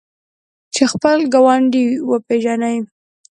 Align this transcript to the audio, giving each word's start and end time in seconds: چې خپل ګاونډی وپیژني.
چې 0.73 0.83
خپل 0.93 1.17
ګاونډی 1.33 1.85
وپیژني. 2.09 2.77